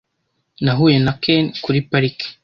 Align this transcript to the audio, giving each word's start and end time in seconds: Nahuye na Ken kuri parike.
Nahuye 0.63 0.97
na 1.05 1.13
Ken 1.23 1.45
kuri 1.63 1.79
parike. 1.89 2.27